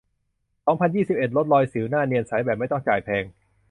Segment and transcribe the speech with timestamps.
[0.65, 3.23] สองพันยี่สิบเอ็ด ลดรอยสิว หน้าเนียนใส แบบไม่ต้องจ่ายแพง